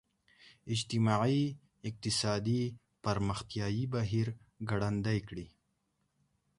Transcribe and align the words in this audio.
اجتماعي 0.75 1.41
اقتصادي 1.89 2.61
پرمختیايي 3.03 3.83
بهیر 3.95 4.27
ګړندی 4.69 5.19
کړي. 5.27 5.47